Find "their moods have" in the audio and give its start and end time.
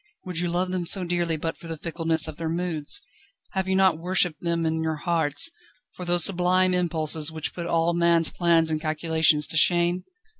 2.37-3.67